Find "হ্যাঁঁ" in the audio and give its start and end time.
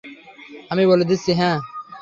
1.33-1.59